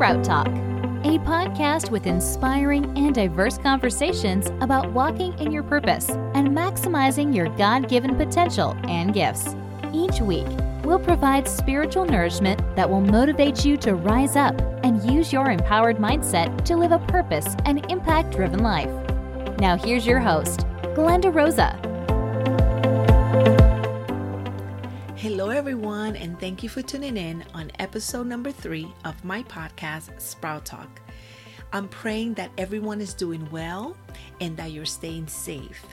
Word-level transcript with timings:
Sprout 0.00 0.24
Talk, 0.24 0.46
a 0.46 1.18
podcast 1.18 1.90
with 1.90 2.06
inspiring 2.06 2.86
and 2.96 3.14
diverse 3.14 3.58
conversations 3.58 4.46
about 4.62 4.90
walking 4.92 5.38
in 5.38 5.52
your 5.52 5.62
purpose 5.62 6.08
and 6.08 6.48
maximizing 6.48 7.36
your 7.36 7.54
God 7.58 7.86
given 7.86 8.16
potential 8.16 8.74
and 8.84 9.12
gifts. 9.12 9.54
Each 9.92 10.22
week, 10.22 10.46
we'll 10.84 11.00
provide 11.00 11.46
spiritual 11.46 12.06
nourishment 12.06 12.62
that 12.76 12.88
will 12.88 13.02
motivate 13.02 13.62
you 13.66 13.76
to 13.76 13.94
rise 13.94 14.36
up 14.36 14.58
and 14.82 15.04
use 15.04 15.34
your 15.34 15.50
empowered 15.50 15.98
mindset 15.98 16.64
to 16.64 16.78
live 16.78 16.92
a 16.92 16.98
purpose 17.00 17.54
and 17.66 17.84
impact 17.92 18.34
driven 18.34 18.60
life. 18.60 18.88
Now, 19.58 19.76
here's 19.76 20.06
your 20.06 20.20
host, 20.20 20.60
Glenda 20.96 21.30
Rosa. 21.30 21.78
Hello, 25.20 25.50
everyone, 25.50 26.16
and 26.16 26.40
thank 26.40 26.62
you 26.62 26.70
for 26.70 26.80
tuning 26.80 27.18
in 27.18 27.44
on 27.52 27.70
episode 27.78 28.26
number 28.26 28.50
three 28.50 28.90
of 29.04 29.22
my 29.22 29.42
podcast, 29.42 30.18
Sprout 30.18 30.64
Talk. 30.64 31.02
I'm 31.74 31.88
praying 31.88 32.32
that 32.34 32.50
everyone 32.56 33.02
is 33.02 33.12
doing 33.12 33.46
well 33.50 33.98
and 34.40 34.56
that 34.56 34.72
you're 34.72 34.86
staying 34.86 35.26
safe. 35.26 35.84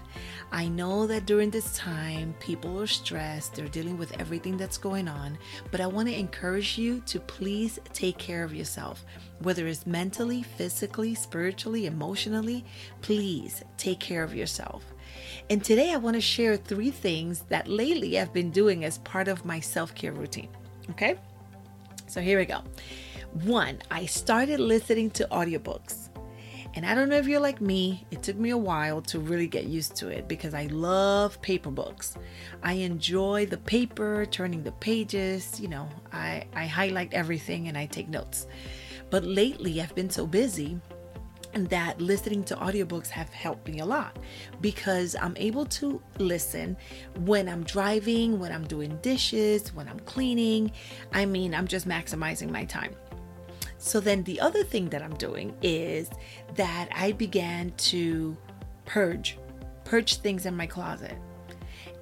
I 0.53 0.69
know 0.69 1.05
that 1.07 1.25
during 1.25 1.49
this 1.49 1.75
time, 1.75 2.35
people 2.39 2.79
are 2.81 2.87
stressed, 2.87 3.55
they're 3.55 3.67
dealing 3.67 3.97
with 3.97 4.17
everything 4.17 4.55
that's 4.55 4.77
going 4.77 5.09
on, 5.09 5.37
but 5.71 5.81
I 5.81 5.87
want 5.87 6.07
to 6.07 6.17
encourage 6.17 6.77
you 6.77 7.01
to 7.07 7.19
please 7.19 7.79
take 7.91 8.17
care 8.17 8.45
of 8.45 8.55
yourself, 8.55 9.03
whether 9.39 9.67
it's 9.67 9.85
mentally, 9.85 10.41
physically, 10.41 11.15
spiritually, 11.15 11.85
emotionally. 11.85 12.63
Please 13.01 13.61
take 13.75 13.99
care 13.99 14.23
of 14.23 14.33
yourself. 14.33 14.85
And 15.49 15.63
today 15.63 15.93
I 15.93 15.97
want 15.97 16.15
to 16.15 16.21
share 16.21 16.57
three 16.57 16.91
things 16.91 17.41
that 17.49 17.67
lately 17.67 18.19
I've 18.19 18.33
been 18.33 18.51
doing 18.51 18.83
as 18.83 18.97
part 18.99 19.27
of 19.27 19.45
my 19.45 19.59
self 19.59 19.93
care 19.95 20.13
routine. 20.13 20.49
Okay? 20.91 21.15
So 22.07 22.21
here 22.21 22.39
we 22.39 22.45
go. 22.45 22.63
One, 23.43 23.79
I 23.91 24.05
started 24.05 24.59
listening 24.59 25.11
to 25.11 25.27
audiobooks. 25.31 26.09
And 26.73 26.85
I 26.85 26.93
don't 26.93 27.09
know 27.09 27.17
if 27.17 27.27
you're 27.27 27.39
like 27.39 27.59
me, 27.59 28.05
it 28.11 28.21
took 28.21 28.37
me 28.37 28.51
a 28.51 28.57
while 28.57 29.01
to 29.03 29.19
really 29.19 29.47
get 29.47 29.65
used 29.65 29.95
to 29.95 30.09
it 30.09 30.27
because 30.27 30.53
I 30.53 30.67
love 30.67 31.41
paper 31.41 31.71
books. 31.71 32.15
I 32.61 32.73
enjoy 32.73 33.47
the 33.47 33.57
paper, 33.57 34.27
turning 34.27 34.61
the 34.63 34.73
pages, 34.73 35.59
you 35.59 35.69
know, 35.69 35.89
I, 36.11 36.45
I 36.53 36.67
highlight 36.67 37.13
everything 37.13 37.67
and 37.67 37.77
I 37.77 37.87
take 37.87 38.09
notes. 38.09 38.45
But 39.09 39.23
lately 39.23 39.81
I've 39.81 39.95
been 39.95 40.09
so 40.09 40.27
busy 40.27 40.79
that 41.55 41.99
listening 41.99 42.43
to 42.45 42.55
audiobooks 42.55 43.09
have 43.09 43.29
helped 43.29 43.67
me 43.67 43.79
a 43.79 43.85
lot 43.85 44.17
because 44.61 45.15
I'm 45.19 45.35
able 45.37 45.65
to 45.65 46.01
listen 46.19 46.77
when 47.19 47.49
I'm 47.49 47.63
driving, 47.63 48.39
when 48.39 48.51
I'm 48.51 48.65
doing 48.65 48.97
dishes, 49.01 49.73
when 49.73 49.87
I'm 49.87 49.99
cleaning. 50.01 50.71
I 51.13 51.25
mean, 51.25 51.53
I'm 51.55 51.67
just 51.67 51.87
maximizing 51.87 52.51
my 52.51 52.65
time. 52.65 52.95
So 53.77 53.99
then 53.99 54.23
the 54.23 54.39
other 54.39 54.63
thing 54.63 54.89
that 54.89 55.01
I'm 55.01 55.15
doing 55.15 55.55
is 55.61 56.09
that 56.55 56.89
I 56.93 57.11
began 57.11 57.71
to 57.77 58.35
purge, 58.85 59.37
purge 59.83 60.17
things 60.17 60.45
in 60.45 60.55
my 60.55 60.65
closet. 60.65 61.17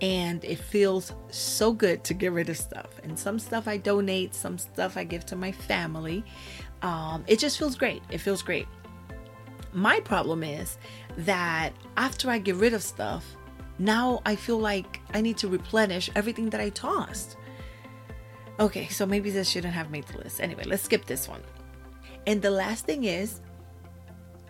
And 0.02 0.44
it 0.44 0.60
feels 0.60 1.14
so 1.30 1.72
good 1.72 2.04
to 2.04 2.14
get 2.14 2.34
rid 2.34 2.50
of 2.50 2.58
stuff. 2.58 3.00
And 3.04 3.18
some 3.18 3.40
stuff 3.40 3.68
I 3.68 3.78
donate, 3.78 4.36
some 4.36 4.58
stuff 4.58 4.98
I 4.98 5.04
give 5.04 5.26
to 5.28 5.36
my 5.36 5.52
family. 5.52 6.24
Um, 6.82 7.24
it 7.28 7.40
just 7.40 7.58
feels 7.58 7.76
great. 7.76 8.04
It 8.10 8.18
feels 8.18 8.42
great. 8.42 8.68
My 9.76 10.00
problem 10.00 10.42
is 10.42 10.78
that 11.18 11.74
after 11.98 12.30
I 12.30 12.38
get 12.38 12.56
rid 12.56 12.74
of 12.74 12.82
stuff, 12.82 13.36
now 13.78 14.22
I 14.26 14.38
feel 14.38 14.58
like 14.58 15.02
I 15.14 15.20
need 15.20 15.38
to 15.40 15.50
replenish 15.50 16.10
everything 16.16 16.50
that 16.52 16.62
I 16.62 16.70
tossed. 16.70 17.36
Okay, 18.58 18.88
so 18.88 19.06
maybe 19.06 19.32
this 19.32 19.50
shouldn't 19.50 19.74
have 19.74 19.92
made 19.92 20.06
the 20.08 20.20
list. 20.20 20.40
Anyway, 20.40 20.64
let's 20.64 20.84
skip 20.84 21.06
this 21.06 21.28
one. 21.28 21.42
And 22.26 22.42
the 22.42 22.52
last 22.52 22.86
thing 22.86 23.04
is 23.04 23.42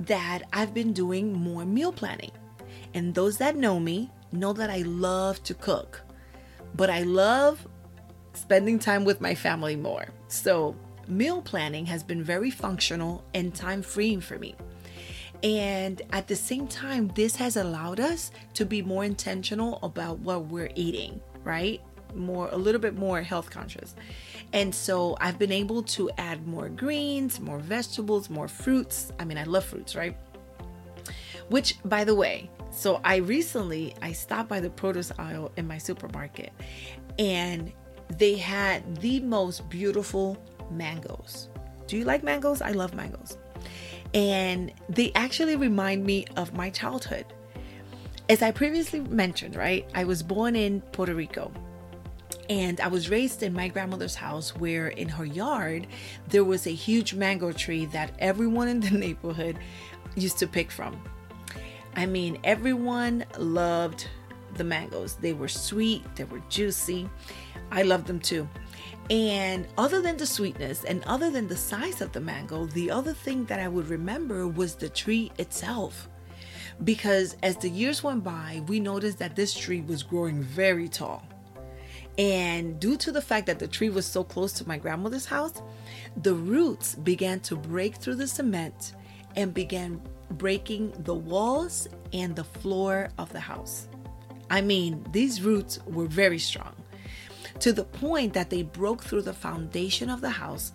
that 0.02 0.44
I've 0.54 0.76
been 0.76 0.94
doing 0.94 1.34
more 1.34 1.66
meal 1.66 1.92
planning. 1.92 2.32
And 2.94 3.16
those 3.16 3.40
that 3.40 3.56
know 3.56 3.80
me 3.80 4.12
know 4.32 4.54
that 4.54 4.70
I 4.70 4.84
love 4.84 5.42
to 5.46 5.56
cook, 5.56 6.04
but 6.76 6.92
I 6.92 7.02
love 7.02 7.68
spending 8.34 8.78
time 8.78 9.04
with 9.04 9.22
my 9.22 9.34
family 9.34 9.76
more. 9.76 10.06
So, 10.28 10.76
meal 11.08 11.42
planning 11.42 11.88
has 11.88 12.04
been 12.04 12.22
very 12.24 12.52
functional 12.52 13.24
and 13.34 13.56
time 13.56 13.82
freeing 13.82 14.22
for 14.22 14.38
me. 14.38 14.56
And 15.46 16.02
at 16.12 16.28
the 16.28 16.36
same 16.36 16.68
time, 16.68 17.12
this 17.14 17.36
has 17.36 17.56
allowed 17.56 18.00
us 18.00 18.32
to 18.56 18.66
be 18.66 18.82
more 18.82 19.06
intentional 19.06 19.78
about 19.84 20.18
what 20.18 20.48
we're 20.48 20.72
eating, 20.74 21.22
right? 21.44 21.80
More, 22.16 22.50
a 22.52 22.58
little 22.58 22.82
bit 22.82 22.96
more 22.96 23.22
health 23.22 23.52
conscious. 23.52 23.96
And 24.54 24.74
so 24.74 25.16
I've 25.22 25.38
been 25.38 25.52
able 25.52 25.84
to 25.84 26.10
add 26.18 26.48
more 26.48 26.68
greens, 26.68 27.40
more 27.40 27.60
vegetables, 27.60 28.28
more 28.28 28.48
fruits. 28.48 29.14
I 29.20 29.26
mean, 29.26 29.38
I 29.38 29.44
love 29.44 29.66
fruits, 29.66 29.96
right? 29.96 30.18
Which, 31.50 31.78
by 31.86 32.06
the 32.06 32.16
way, 32.16 32.50
so 32.72 33.00
I 33.04 33.18
recently 33.18 33.94
I 34.02 34.14
stopped 34.14 34.50
by 34.50 34.60
the 34.60 34.72
produce 34.72 35.12
aisle 35.20 35.52
in 35.58 35.68
my 35.68 35.78
supermarket 35.78 36.54
and 37.20 37.72
they 38.18 38.36
had 38.36 38.96
the 38.98 39.20
most 39.20 39.70
beautiful 39.70 40.44
mangoes. 40.72 41.50
Do 41.86 41.98
you 41.98 42.04
like 42.04 42.24
mangoes? 42.24 42.64
I 42.64 42.72
love 42.72 42.96
mangoes 42.96 43.38
and 44.16 44.72
they 44.88 45.12
actually 45.14 45.58
remind 45.58 46.06
me 46.06 46.26
of 46.38 46.54
my 46.54 46.70
childhood. 46.70 47.26
As 48.30 48.42
I 48.42 48.50
previously 48.52 49.02
mentioned, 49.02 49.56
right, 49.56 49.86
I 49.94 50.06
was 50.06 50.24
born 50.24 50.56
in 50.56 50.80
Puerto 50.82 51.14
Rico. 51.14 51.52
And 52.50 52.80
I 52.80 52.88
was 52.88 53.10
raised 53.10 53.44
in 53.44 53.54
my 53.54 53.68
grandmother's 53.68 54.16
house 54.16 54.56
where 54.56 54.88
in 54.88 55.10
her 55.10 55.26
yard 55.26 55.88
there 56.30 56.44
was 56.44 56.66
a 56.66 56.72
huge 56.72 57.14
mango 57.14 57.52
tree 57.52 57.86
that 57.88 58.14
everyone 58.20 58.70
in 58.70 58.80
the 58.80 58.92
neighborhood 58.98 59.60
used 60.16 60.40
to 60.40 60.48
pick 60.48 60.72
from. 60.72 61.00
I 61.96 62.06
mean, 62.06 62.40
everyone 62.44 63.26
loved 63.38 64.08
the 64.56 64.64
mangoes. 64.64 65.16
They 65.16 65.34
were 65.34 65.50
sweet, 65.50 66.04
they 66.16 66.24
were 66.24 66.42
juicy. 66.50 67.10
I 67.76 67.84
loved 67.84 68.08
them 68.08 68.20
too. 68.20 68.48
And 69.10 69.68
other 69.78 70.02
than 70.02 70.18
the 70.18 70.26
sweetness 70.26 70.86
and 70.86 71.04
other 71.04 71.30
than 71.30 71.48
the 71.48 71.58
size 71.58 72.02
of 72.02 72.12
the 72.14 72.22
mango, 72.22 72.66
the 72.66 72.90
other 72.90 73.14
thing 73.14 73.46
that 73.46 73.60
I 73.60 73.68
would 73.68 73.90
remember 73.90 74.48
was 74.48 74.76
the 74.76 74.90
tree 74.90 75.32
itself. 75.38 76.10
Because 76.84 77.36
as 77.44 77.58
the 77.58 77.70
years 77.70 78.02
went 78.02 78.24
by, 78.24 78.64
we 78.68 78.80
noticed 78.80 79.20
that 79.20 79.36
this 79.36 79.54
tree 79.54 79.82
was 79.82 80.04
growing 80.04 80.42
very 80.42 80.88
tall. 80.88 81.24
And 82.18 82.80
due 82.80 82.96
to 82.98 83.12
the 83.12 83.22
fact 83.22 83.46
that 83.48 83.60
the 83.60 83.68
tree 83.68 83.90
was 83.90 84.06
so 84.06 84.24
close 84.24 84.54
to 84.54 84.68
my 84.68 84.78
grandmother's 84.78 85.26
house, 85.26 85.62
the 86.24 86.34
roots 86.34 86.96
began 86.96 87.42
to 87.42 87.58
break 87.58 87.96
through 87.96 88.16
the 88.16 88.28
cement 88.28 88.94
and 89.36 89.54
began 89.54 90.02
breaking 90.32 90.94
the 91.04 91.14
walls 91.14 91.90
and 92.14 92.36
the 92.36 92.44
floor 92.44 93.10
of 93.18 93.32
the 93.34 93.40
house. 93.40 93.90
I 94.50 94.62
mean, 94.62 95.06
these 95.12 95.42
roots 95.42 95.80
were 95.86 96.06
very 96.06 96.40
strong 96.40 96.74
to 97.60 97.74
the 97.74 97.84
point 97.84 98.34
that 98.34 98.50
they 98.50 98.64
broke 98.64 99.04
through 99.04 99.22
the 99.22 99.34
foundation 99.34 100.10
of 100.10 100.22
the 100.22 100.30
house. 100.30 100.74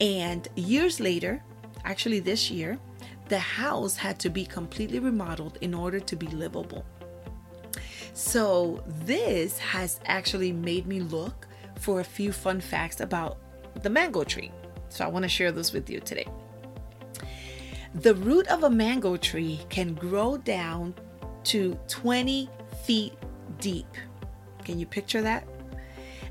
And 0.00 0.48
years 0.56 1.00
later, 1.00 1.42
actually 1.84 2.20
this 2.20 2.50
year, 2.50 2.78
the 3.28 3.38
house 3.38 3.96
had 3.96 4.18
to 4.20 4.30
be 4.30 4.44
completely 4.44 4.98
remodeled 4.98 5.58
in 5.60 5.74
order 5.74 6.00
to 6.00 6.16
be 6.16 6.26
livable. 6.28 6.84
So, 8.12 8.82
this 8.86 9.58
has 9.58 10.00
actually 10.06 10.52
made 10.52 10.86
me 10.86 11.00
look 11.00 11.46
for 11.78 12.00
a 12.00 12.04
few 12.04 12.32
fun 12.32 12.60
facts 12.60 13.00
about 13.00 13.38
the 13.82 13.90
mango 13.90 14.24
tree. 14.24 14.50
So, 14.88 15.04
I 15.04 15.08
want 15.08 15.24
to 15.24 15.28
share 15.28 15.52
those 15.52 15.72
with 15.72 15.90
you 15.90 16.00
today. 16.00 16.26
The 17.96 18.14
root 18.14 18.46
of 18.48 18.62
a 18.62 18.70
mango 18.70 19.16
tree 19.16 19.60
can 19.68 19.94
grow 19.94 20.38
down 20.38 20.94
to 21.44 21.78
20 21.88 22.48
feet 22.84 23.14
deep. 23.60 23.86
Can 24.64 24.78
you 24.78 24.86
picture 24.86 25.22
that? 25.22 25.46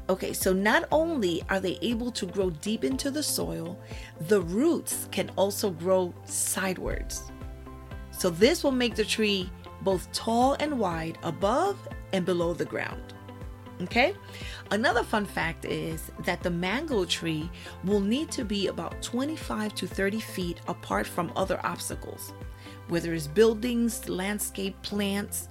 Okay, 0.07 0.33
so 0.33 0.53
not 0.53 0.87
only 0.91 1.41
are 1.49 1.59
they 1.59 1.79
able 1.81 2.11
to 2.11 2.27
grow 2.27 2.51
deep 2.51 2.83
into 2.83 3.09
the 3.09 3.23
soil, 3.23 3.79
the 4.27 4.41
roots 4.41 5.07
can 5.11 5.31
also 5.35 5.71
grow 5.71 6.13
sidewards. 6.25 7.31
So 8.11 8.29
this 8.29 8.63
will 8.63 8.71
make 8.71 8.95
the 8.95 9.03
tree 9.03 9.49
both 9.81 10.11
tall 10.11 10.55
and 10.59 10.77
wide 10.77 11.17
above 11.23 11.77
and 12.13 12.23
below 12.23 12.53
the 12.53 12.65
ground. 12.65 13.15
Okay? 13.81 14.13
Another 14.71 15.03
fun 15.03 15.25
fact 15.25 15.65
is 15.65 16.11
that 16.19 16.43
the 16.43 16.51
mango 16.51 17.03
tree 17.05 17.49
will 17.83 17.99
need 17.99 18.31
to 18.31 18.45
be 18.45 18.67
about 18.67 19.01
25 19.01 19.73
to 19.75 19.87
30 19.87 20.19
feet 20.19 20.61
apart 20.67 21.07
from 21.07 21.31
other 21.35 21.59
obstacles, 21.63 22.31
whether 22.89 23.13
it's 23.13 23.27
buildings, 23.27 24.07
landscape, 24.07 24.79
plants, 24.81 25.49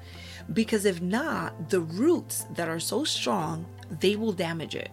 because 0.52 0.84
if 0.84 1.00
not, 1.00 1.70
the 1.70 1.80
roots 1.80 2.46
that 2.54 2.68
are 2.68 2.80
so 2.80 3.02
strong 3.04 3.66
they 4.00 4.16
will 4.16 4.32
damage 4.32 4.74
it, 4.74 4.90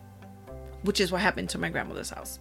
which 0.84 1.00
is 1.00 1.12
what 1.12 1.22
happened 1.22 1.50
to 1.50 1.58
my 1.58 1.70
grandmother's 1.70 2.10
house. 2.10 2.40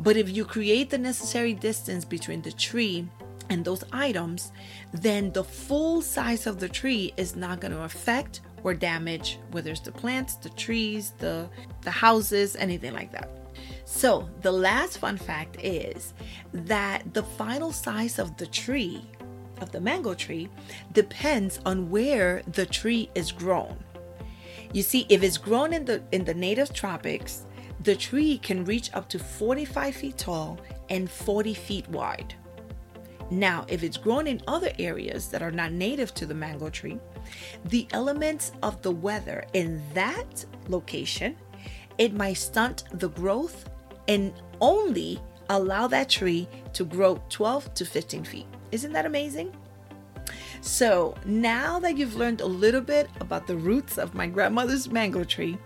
But 0.00 0.16
if 0.16 0.28
you 0.28 0.44
create 0.44 0.90
the 0.90 0.98
necessary 0.98 1.52
distance 1.52 2.04
between 2.04 2.42
the 2.42 2.52
tree 2.52 3.08
and 3.50 3.64
those 3.64 3.84
items, 3.92 4.52
then 4.92 5.32
the 5.32 5.44
full 5.44 6.02
size 6.02 6.46
of 6.46 6.58
the 6.58 6.68
tree 6.68 7.12
is 7.16 7.36
not 7.36 7.60
going 7.60 7.72
to 7.72 7.82
affect 7.82 8.40
or 8.64 8.74
damage 8.74 9.38
whether 9.50 9.70
it's 9.70 9.80
the 9.80 9.92
plants, 9.92 10.36
the 10.36 10.48
trees, 10.50 11.12
the 11.18 11.48
the 11.82 11.90
houses, 11.90 12.56
anything 12.56 12.94
like 12.94 13.12
that. 13.12 13.30
So, 13.84 14.28
the 14.40 14.50
last 14.50 14.98
fun 14.98 15.18
fact 15.18 15.62
is 15.62 16.14
that 16.52 17.12
the 17.12 17.22
final 17.22 17.70
size 17.70 18.18
of 18.18 18.36
the 18.38 18.46
tree, 18.46 19.04
of 19.60 19.70
the 19.70 19.80
mango 19.80 20.14
tree, 20.14 20.48
depends 20.92 21.60
on 21.66 21.90
where 21.90 22.42
the 22.52 22.66
tree 22.66 23.10
is 23.14 23.30
grown. 23.30 23.76
You 24.74 24.82
see, 24.82 25.06
if 25.08 25.22
it's 25.22 25.38
grown 25.38 25.72
in 25.72 25.84
the 25.84 26.02
in 26.10 26.24
the 26.24 26.34
native 26.34 26.74
tropics, 26.74 27.46
the 27.84 27.94
tree 27.94 28.38
can 28.38 28.64
reach 28.64 28.92
up 28.92 29.08
to 29.10 29.20
45 29.20 29.94
feet 29.94 30.18
tall 30.18 30.58
and 30.90 31.08
40 31.08 31.54
feet 31.54 31.88
wide. 31.88 32.34
Now, 33.30 33.66
if 33.68 33.84
it's 33.84 33.96
grown 33.96 34.26
in 34.26 34.42
other 34.48 34.72
areas 34.80 35.28
that 35.28 35.42
are 35.42 35.52
not 35.52 35.70
native 35.70 36.12
to 36.14 36.26
the 36.26 36.34
mango 36.34 36.70
tree, 36.70 36.98
the 37.66 37.86
elements 37.92 38.50
of 38.64 38.82
the 38.82 38.90
weather 38.90 39.44
in 39.52 39.80
that 39.94 40.44
location, 40.68 41.36
it 41.96 42.12
might 42.12 42.34
stunt 42.34 42.82
the 42.92 43.10
growth 43.10 43.70
and 44.08 44.32
only 44.60 45.20
allow 45.50 45.86
that 45.86 46.08
tree 46.08 46.48
to 46.72 46.84
grow 46.84 47.22
12 47.28 47.72
to 47.74 47.86
15 47.86 48.24
feet. 48.24 48.46
Isn't 48.72 48.92
that 48.92 49.06
amazing? 49.06 49.54
So, 50.64 51.14
now 51.26 51.78
that 51.80 51.98
you've 51.98 52.16
learned 52.16 52.40
a 52.40 52.46
little 52.46 52.80
bit 52.80 53.10
about 53.20 53.46
the 53.46 53.54
roots 53.54 53.98
of 53.98 54.14
my 54.14 54.26
grandmother's 54.26 54.90
mango 54.90 55.22
tree, 55.22 55.58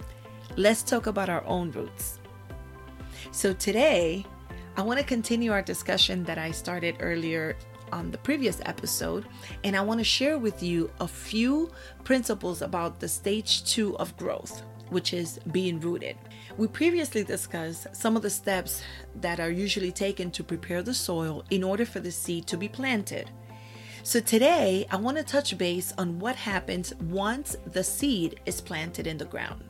let's 0.56 0.82
talk 0.82 1.06
about 1.06 1.28
our 1.28 1.44
own 1.46 1.70
roots. 1.70 2.18
So, 3.30 3.52
today 3.52 4.26
I 4.76 4.82
want 4.82 4.98
to 4.98 5.06
continue 5.06 5.52
our 5.52 5.62
discussion 5.62 6.24
that 6.24 6.36
I 6.36 6.50
started 6.50 6.96
earlier 6.98 7.56
on 7.92 8.10
the 8.10 8.18
previous 8.18 8.60
episode, 8.66 9.26
and 9.62 9.76
I 9.76 9.82
want 9.82 10.00
to 10.00 10.04
share 10.04 10.36
with 10.36 10.64
you 10.64 10.90
a 10.98 11.06
few 11.06 11.70
principles 12.02 12.60
about 12.60 12.98
the 12.98 13.08
stage 13.08 13.72
two 13.72 13.96
of 13.98 14.16
growth, 14.16 14.64
which 14.88 15.12
is 15.12 15.38
being 15.52 15.78
rooted. 15.78 16.16
We 16.56 16.66
previously 16.66 17.22
discussed 17.22 17.86
some 17.94 18.16
of 18.16 18.22
the 18.22 18.30
steps 18.30 18.82
that 19.20 19.38
are 19.38 19.52
usually 19.52 19.92
taken 19.92 20.32
to 20.32 20.42
prepare 20.42 20.82
the 20.82 20.92
soil 20.92 21.44
in 21.50 21.62
order 21.62 21.86
for 21.86 22.00
the 22.00 22.10
seed 22.10 22.48
to 22.48 22.56
be 22.56 22.68
planted. 22.68 23.30
So, 24.08 24.20
today 24.20 24.87
I 24.90 24.96
want 24.96 25.19
to 25.19 25.22
touch 25.22 25.58
base 25.58 25.93
on 25.99 26.19
what 26.19 26.34
happens 26.34 26.94
once 26.94 27.58
the 27.66 27.84
seed 27.84 28.40
is 28.46 28.58
planted 28.58 29.06
in 29.06 29.19
the 29.19 29.26
ground. 29.26 29.62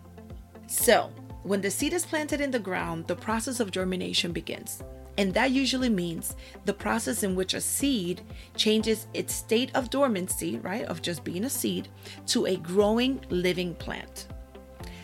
So, 0.69 1.11
when 1.43 1.61
the 1.61 1.73
seed 1.73 1.93
is 1.93 2.07
planted 2.07 2.41
in 2.41 2.53
the 2.53 2.61
ground, 2.61 3.09
the 3.09 3.17
process 3.17 3.59
of 3.59 3.73
germination 3.73 4.31
begins. 4.31 4.81
And 5.17 5.35
that 5.35 5.51
usually 5.51 5.89
means 5.89 6.37
the 6.67 6.73
process 6.73 7.25
in 7.25 7.35
which 7.35 7.55
a 7.55 7.61
seed 7.61 8.21
changes 8.55 9.09
its 9.13 9.35
state 9.35 9.75
of 9.75 9.91
dormancy, 9.91 10.59
right, 10.59 10.85
of 10.85 11.03
just 11.03 11.25
being 11.25 11.43
a 11.43 11.51
seed, 11.51 11.89
to 12.27 12.47
a 12.47 12.59
growing 12.59 13.21
living 13.31 13.75
plant. 13.75 14.29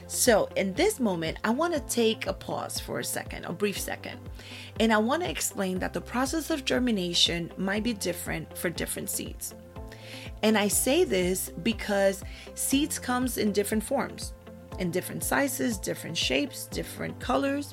So, 0.07 0.49
in 0.55 0.75
this 0.75 1.01
moment, 1.01 1.39
I 1.45 1.51
want 1.51 1.73
to 1.73 1.81
take 1.81 2.27
a 2.27 2.33
pause 2.35 2.79
for 2.79 2.99
a 2.99 3.05
second, 3.05 3.47
a 3.47 3.53
brief 3.53 3.79
second, 3.79 4.21
and 4.79 4.93
I 4.93 4.99
want 4.99 5.23
to 5.23 5.31
explain 5.31 5.79
that 5.79 5.95
the 5.95 6.01
process 6.01 6.51
of 6.51 6.67
germination 6.67 7.51
might 7.57 7.83
be 7.83 7.95
different 7.95 8.57
for 8.57 8.69
different 8.69 9.09
seeds. 9.09 9.55
And 10.43 10.59
I 10.59 10.69
say 10.69 11.05
this 11.05 11.51
because 11.63 12.23
seeds 12.55 12.99
comes 12.99 13.39
in 13.39 13.53
different 13.53 13.83
forms, 13.83 14.35
in 14.79 14.91
different 14.91 15.25
sizes, 15.25 15.79
different 15.79 16.19
shapes, 16.19 16.67
different 16.67 17.19
colors, 17.19 17.73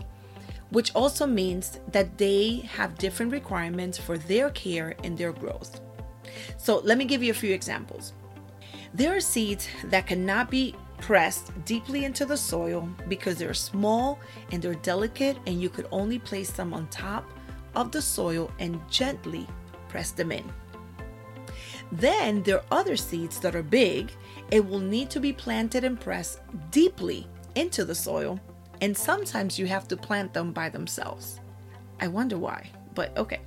which 0.70 0.96
also 0.96 1.28
means 1.28 1.80
that 1.92 2.18
they 2.18 2.60
have 2.60 2.98
different 2.98 3.34
requirements 3.34 3.98
for 3.98 4.18
their 4.18 4.52
care 4.52 4.96
and 5.04 5.18
their 5.18 5.34
growth. 5.34 5.82
So, 6.56 6.80
let 6.80 6.98
me 6.98 7.04
give 7.04 7.22
you 7.22 7.32
a 7.32 7.36
few 7.36 7.54
examples. 7.54 8.14
There 8.94 9.16
are 9.16 9.22
seeds 9.22 9.68
that 9.86 10.08
cannot 10.08 10.50
be 10.50 10.76
pressed 11.02 11.52
deeply 11.66 12.06
into 12.06 12.26
the 12.26 12.38
soil 12.38 12.88
because 13.10 13.38
they're 13.38 13.54
small 13.54 14.20
and 14.52 14.62
they're 14.62 14.76
delicate, 14.76 15.38
and 15.46 15.62
you 15.62 15.70
could 15.70 15.88
only 15.92 16.20
place 16.20 16.52
them 16.52 16.74
on 16.74 16.88
top 16.88 17.30
of 17.76 17.92
the 17.92 18.02
soil 18.02 18.52
and 18.60 18.80
gently 18.90 19.48
press 19.90 20.12
them 20.12 20.32
in. 20.32 20.50
Then 21.92 22.42
there 22.44 22.58
are 22.58 22.80
other 22.80 22.96
seeds 22.96 23.40
that 23.40 23.56
are 23.56 23.64
big 23.64 24.12
and 24.52 24.70
will 24.70 24.80
need 24.80 25.10
to 25.10 25.20
be 25.20 25.34
planted 25.34 25.84
and 25.84 26.00
pressed 26.00 26.40
deeply 26.72 27.28
into 27.56 27.84
the 27.84 27.96
soil 27.96 28.40
and 28.82 28.98
sometimes 28.98 29.60
you 29.60 29.68
have 29.68 29.88
to 29.88 29.96
plant 29.96 30.34
them 30.34 30.52
by 30.52 30.68
themselves. 30.68 31.40
I 32.00 32.08
wonder 32.08 32.38
why, 32.38 32.70
but 32.96 33.16
okay. 33.16 33.42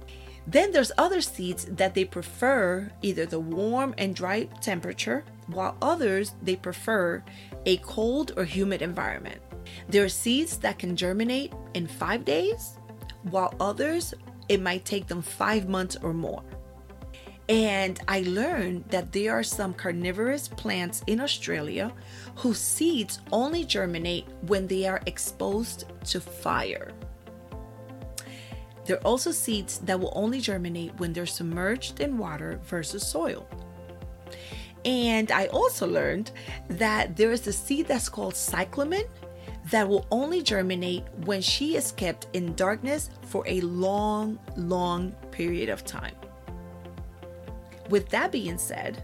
Then 0.47 0.73
there's 0.73 0.93
other 0.99 1.21
seeds 1.21 1.65
that 1.67 1.95
they 1.95 2.05
prefer 2.05 2.91
either 3.03 3.27
the 3.27 3.41
warm 3.41 3.95
and 3.97 4.15
dry 4.15 4.45
temperature, 4.61 5.25
while 5.47 5.77
others 5.81 6.35
they 6.43 6.57
prefer 6.57 7.23
a 7.67 7.79
cold 7.79 8.33
or 8.37 8.45
humid 8.45 8.83
environment. 8.83 9.41
There 9.89 10.05
are 10.05 10.09
seeds 10.09 10.59
that 10.59 10.79
can 10.79 10.97
germinate 10.97 11.53
in 11.73 11.87
five 11.87 12.25
days, 12.25 12.79
while 13.23 13.55
others 13.59 14.15
it 14.49 14.61
might 14.61 14.85
take 14.85 15.07
them 15.07 15.23
five 15.23 15.69
months 15.69 15.97
or 16.03 16.13
more. 16.13 16.43
And 17.49 18.01
I 18.09 18.21
learned 18.23 18.85
that 18.89 19.13
there 19.13 19.33
are 19.33 19.43
some 19.43 19.75
carnivorous 19.75 20.49
plants 20.49 21.03
in 21.07 21.21
Australia 21.21 21.93
whose 22.37 22.59
seeds 22.59 23.21
only 23.33 23.65
germinate 23.65 24.27
when 24.47 24.67
they 24.67 24.87
are 24.87 25.03
exposed 25.07 25.85
to 26.07 26.21
fire. 26.21 26.93
There 28.85 28.97
are 28.97 29.07
also 29.07 29.31
seeds 29.31 29.79
that 29.79 29.99
will 29.99 30.13
only 30.15 30.41
germinate 30.41 30.99
when 30.99 31.13
they're 31.13 31.27
submerged 31.27 32.01
in 32.01 32.19
water 32.19 32.61
versus 32.65 33.07
soil. 33.07 33.49
And 34.85 35.31
I 35.31 35.47
also 35.47 35.87
learned 35.87 36.31
that 36.69 37.17
there 37.17 37.33
is 37.33 37.47
a 37.47 37.53
seed 37.53 37.89
that's 37.89 38.09
called 38.09 38.37
cyclamen 38.37 39.05
that 39.71 39.89
will 39.89 40.07
only 40.11 40.43
germinate 40.43 41.05
when 41.25 41.41
she 41.41 41.77
is 41.77 41.93
kept 41.93 42.27
in 42.35 42.55
darkness 42.55 43.09
for 43.23 43.43
a 43.47 43.63
long, 43.63 44.39
long 44.57 45.13
period 45.31 45.71
of 45.71 45.85
time. 45.85 46.15
With 47.89 48.11
that 48.11 48.31
being 48.31 48.59
said, 48.59 49.03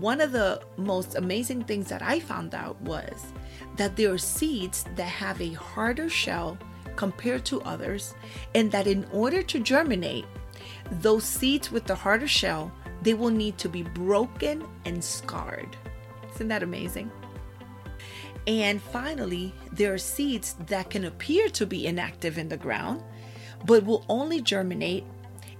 one 0.00 0.20
of 0.20 0.32
the 0.32 0.60
most 0.76 1.16
amazing 1.16 1.64
things 1.64 1.88
that 1.88 2.02
I 2.02 2.18
found 2.18 2.54
out 2.54 2.80
was 2.82 3.32
that 3.76 3.96
there 3.96 4.12
are 4.12 4.18
seeds 4.18 4.84
that 4.96 5.04
have 5.04 5.40
a 5.40 5.52
harder 5.52 6.08
shell 6.08 6.58
compared 6.96 7.44
to 7.46 7.62
others, 7.62 8.14
and 8.54 8.70
that 8.72 8.86
in 8.86 9.06
order 9.12 9.42
to 9.42 9.60
germinate, 9.60 10.26
those 11.00 11.24
seeds 11.24 11.70
with 11.70 11.86
the 11.86 11.94
harder 11.94 12.28
shell, 12.28 12.72
they 13.02 13.14
will 13.14 13.30
need 13.30 13.58
to 13.58 13.68
be 13.68 13.82
broken 13.82 14.64
and 14.84 15.02
scarred. 15.02 15.76
Isn't 16.34 16.48
that 16.48 16.62
amazing? 16.62 17.10
And 18.46 18.82
finally, 18.82 19.54
there 19.72 19.94
are 19.94 19.98
seeds 19.98 20.56
that 20.66 20.90
can 20.90 21.04
appear 21.04 21.48
to 21.50 21.66
be 21.66 21.86
inactive 21.86 22.38
in 22.38 22.48
the 22.48 22.56
ground, 22.56 23.02
but 23.66 23.84
will 23.84 24.04
only 24.08 24.40
germinate 24.40 25.04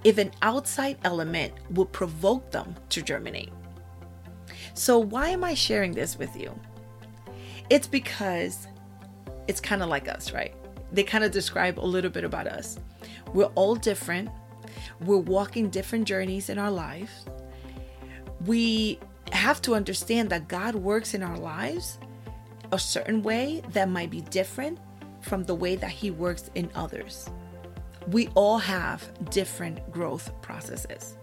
if 0.03 0.17
an 0.17 0.31
outside 0.41 0.97
element 1.03 1.53
will 1.71 1.85
provoke 1.85 2.51
them 2.51 2.75
to 2.89 3.01
germinate. 3.01 3.51
So, 4.73 4.99
why 4.99 5.29
am 5.29 5.43
I 5.43 5.53
sharing 5.53 5.93
this 5.93 6.17
with 6.17 6.35
you? 6.35 6.59
It's 7.69 7.87
because 7.87 8.67
it's 9.47 9.61
kind 9.61 9.81
of 9.81 9.89
like 9.89 10.09
us, 10.09 10.33
right? 10.33 10.53
They 10.93 11.03
kind 11.03 11.23
of 11.23 11.31
describe 11.31 11.79
a 11.79 11.85
little 11.85 12.11
bit 12.11 12.23
about 12.23 12.47
us. 12.47 12.79
We're 13.33 13.51
all 13.55 13.75
different, 13.75 14.29
we're 15.01 15.17
walking 15.17 15.69
different 15.69 16.07
journeys 16.07 16.49
in 16.49 16.57
our 16.57 16.71
lives. 16.71 17.25
We 18.45 18.99
have 19.31 19.61
to 19.63 19.75
understand 19.75 20.29
that 20.29 20.47
God 20.47 20.75
works 20.75 21.13
in 21.13 21.23
our 21.23 21.37
lives 21.37 21.97
a 22.71 22.79
certain 22.79 23.23
way 23.23 23.61
that 23.71 23.89
might 23.89 24.09
be 24.09 24.21
different 24.21 24.79
from 25.21 25.43
the 25.43 25.55
way 25.55 25.75
that 25.75 25.91
He 25.91 26.11
works 26.11 26.49
in 26.55 26.69
others 26.75 27.29
we 28.07 28.27
all 28.35 28.57
have 28.57 29.09
different 29.29 29.91
growth 29.91 30.31
processes. 30.41 31.17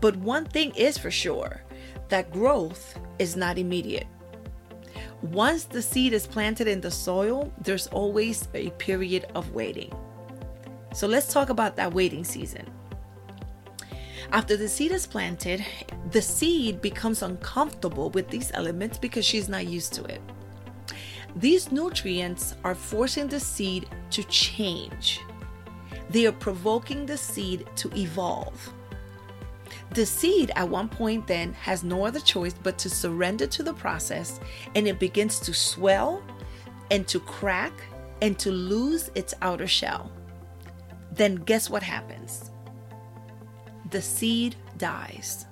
But 0.00 0.16
one 0.16 0.44
thing 0.44 0.72
is 0.74 0.98
for 0.98 1.10
sure 1.10 1.62
that 2.08 2.32
growth 2.32 2.98
is 3.18 3.36
not 3.36 3.58
immediate. 3.58 4.06
Once 5.22 5.64
the 5.64 5.80
seed 5.80 6.12
is 6.12 6.26
planted 6.26 6.66
in 6.66 6.80
the 6.80 6.90
soil, 6.90 7.52
there's 7.60 7.86
always 7.88 8.48
a 8.54 8.70
period 8.70 9.26
of 9.34 9.52
waiting. 9.52 9.92
So 10.92 11.06
let's 11.06 11.32
talk 11.32 11.48
about 11.48 11.76
that 11.76 11.94
waiting 11.94 12.24
season. 12.24 12.66
After 14.32 14.56
the 14.56 14.68
seed 14.68 14.92
is 14.92 15.06
planted, 15.06 15.64
the 16.10 16.22
seed 16.22 16.80
becomes 16.80 17.22
uncomfortable 17.22 18.10
with 18.10 18.28
these 18.28 18.50
elements 18.54 18.98
because 18.98 19.24
she's 19.24 19.48
not 19.48 19.66
used 19.66 19.92
to 19.94 20.04
it. 20.04 20.20
These 21.36 21.72
nutrients 21.72 22.56
are 22.64 22.74
forcing 22.74 23.28
the 23.28 23.40
seed 23.40 23.88
to 24.10 24.22
change 24.24 25.20
they 26.12 26.26
are 26.26 26.32
provoking 26.32 27.06
the 27.06 27.16
seed 27.16 27.66
to 27.76 27.90
evolve. 27.96 28.72
The 29.94 30.06
seed 30.06 30.50
at 30.56 30.68
one 30.68 30.88
point 30.88 31.26
then 31.26 31.52
has 31.54 31.84
no 31.84 32.06
other 32.06 32.20
choice 32.20 32.54
but 32.54 32.78
to 32.78 32.88
surrender 32.88 33.46
to 33.48 33.62
the 33.62 33.74
process 33.74 34.40
and 34.74 34.88
it 34.88 34.98
begins 34.98 35.38
to 35.40 35.52
swell 35.52 36.22
and 36.90 37.06
to 37.08 37.20
crack 37.20 37.72
and 38.22 38.38
to 38.38 38.50
lose 38.50 39.10
its 39.14 39.34
outer 39.42 39.66
shell. 39.66 40.10
Then 41.12 41.34
guess 41.36 41.68
what 41.68 41.82
happens? 41.82 42.50
The 43.90 44.00
seed 44.00 44.56
dies. 44.78 45.46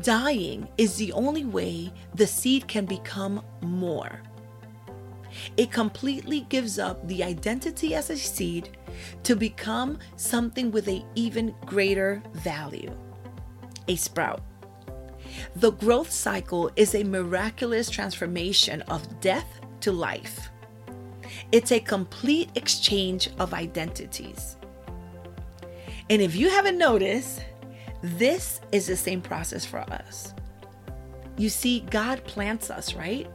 Dying 0.00 0.66
is 0.78 0.96
the 0.96 1.12
only 1.12 1.44
way 1.44 1.92
the 2.14 2.26
seed 2.26 2.68
can 2.68 2.86
become 2.86 3.44
more. 3.60 4.22
It 5.58 5.70
completely 5.70 6.46
gives 6.48 6.78
up 6.78 7.06
the 7.06 7.22
identity 7.22 7.94
as 7.94 8.08
a 8.08 8.16
seed 8.16 8.77
to 9.22 9.36
become 9.36 9.98
something 10.16 10.70
with 10.70 10.88
an 10.88 11.04
even 11.14 11.54
greater 11.66 12.22
value 12.32 12.94
a 13.88 13.96
sprout. 13.96 14.42
The 15.56 15.72
growth 15.72 16.10
cycle 16.10 16.70
is 16.76 16.94
a 16.94 17.04
miraculous 17.04 17.90
transformation 17.90 18.82
of 18.82 19.20
death 19.20 19.60
to 19.80 19.92
life. 19.92 20.50
It's 21.52 21.72
a 21.72 21.80
complete 21.80 22.50
exchange 22.54 23.30
of 23.38 23.54
identities. 23.54 24.56
And 26.10 26.22
if 26.22 26.34
you 26.34 26.48
haven't 26.48 26.78
noticed, 26.78 27.44
this 28.02 28.60
is 28.72 28.86
the 28.86 28.96
same 28.96 29.20
process 29.20 29.64
for 29.64 29.80
us. 29.80 30.34
You 31.36 31.48
see, 31.48 31.80
God 31.90 32.24
plants 32.24 32.70
us, 32.70 32.94
right? 32.94 33.28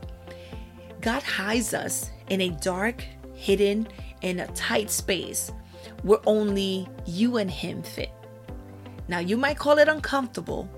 God 1.02 1.24
hides 1.24 1.74
us 1.74 2.10
in 2.30 2.42
a 2.42 2.50
dark, 2.50 3.04
hidden, 3.34 3.88
in 4.24 4.40
a 4.40 4.48
tight 4.48 4.90
space 4.90 5.52
where 6.02 6.20
only 6.26 6.88
you 7.06 7.38
and 7.38 7.52
Him 7.52 7.84
fit. 7.84 8.12
Now, 9.08 9.20
you 9.20 9.38
might 9.38 9.58
call 9.58 9.78
it 9.78 9.88
uncomfortable, 9.88 10.70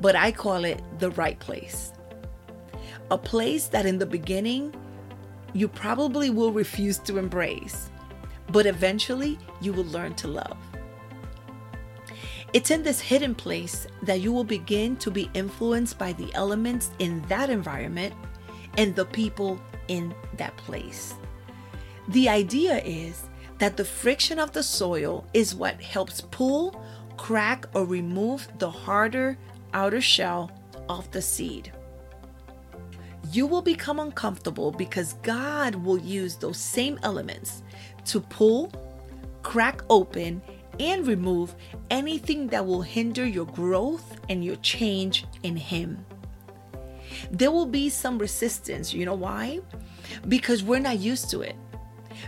but 0.00 0.16
I 0.16 0.32
call 0.32 0.64
it 0.64 0.82
the 0.98 1.10
right 1.12 1.38
place. 1.38 1.92
A 3.10 3.18
place 3.18 3.68
that 3.68 3.86
in 3.86 3.98
the 3.98 4.06
beginning 4.06 4.74
you 5.54 5.68
probably 5.68 6.30
will 6.30 6.52
refuse 6.52 6.98
to 6.98 7.18
embrace, 7.18 7.90
but 8.50 8.66
eventually 8.66 9.38
you 9.60 9.72
will 9.72 9.84
learn 9.84 10.14
to 10.16 10.28
love. 10.28 10.56
It's 12.52 12.70
in 12.70 12.82
this 12.82 13.00
hidden 13.00 13.34
place 13.34 13.86
that 14.02 14.20
you 14.20 14.32
will 14.32 14.44
begin 14.44 14.96
to 14.96 15.10
be 15.10 15.30
influenced 15.34 15.98
by 15.98 16.14
the 16.14 16.32
elements 16.34 16.90
in 16.98 17.22
that 17.28 17.50
environment 17.50 18.14
and 18.78 18.94
the 18.94 19.04
people 19.04 19.60
in 19.88 20.14
that 20.36 20.56
place. 20.56 21.14
The 22.08 22.28
idea 22.28 22.78
is 22.84 23.28
that 23.58 23.76
the 23.76 23.84
friction 23.84 24.38
of 24.38 24.52
the 24.52 24.62
soil 24.62 25.26
is 25.34 25.54
what 25.54 25.82
helps 25.82 26.22
pull, 26.22 26.82
crack, 27.18 27.66
or 27.74 27.84
remove 27.84 28.48
the 28.58 28.70
harder 28.70 29.36
outer 29.74 30.00
shell 30.00 30.50
of 30.88 31.10
the 31.10 31.20
seed. 31.20 31.70
You 33.30 33.46
will 33.46 33.60
become 33.60 34.00
uncomfortable 34.00 34.70
because 34.70 35.14
God 35.22 35.74
will 35.74 35.98
use 35.98 36.36
those 36.36 36.56
same 36.56 36.98
elements 37.02 37.62
to 38.06 38.20
pull, 38.20 38.72
crack 39.42 39.82
open, 39.90 40.40
and 40.80 41.06
remove 41.06 41.54
anything 41.90 42.46
that 42.48 42.64
will 42.64 42.80
hinder 42.80 43.26
your 43.26 43.46
growth 43.46 44.18
and 44.30 44.42
your 44.42 44.56
change 44.56 45.26
in 45.42 45.56
Him. 45.56 46.06
There 47.30 47.50
will 47.50 47.66
be 47.66 47.90
some 47.90 48.18
resistance. 48.18 48.94
You 48.94 49.04
know 49.04 49.14
why? 49.14 49.60
Because 50.28 50.62
we're 50.62 50.78
not 50.78 50.98
used 51.00 51.28
to 51.30 51.42
it. 51.42 51.56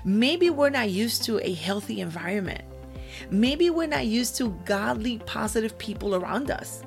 Maybe 0.04 0.50
we're 0.50 0.70
not 0.70 0.90
used 0.90 1.24
to 1.24 1.38
a 1.46 1.52
healthy 1.54 2.00
environment. 2.00 2.62
Maybe 3.30 3.70
we're 3.70 3.86
not 3.86 4.06
used 4.06 4.36
to 4.36 4.50
godly, 4.64 5.18
positive 5.26 5.76
people 5.78 6.14
around 6.14 6.50
us. 6.50 6.82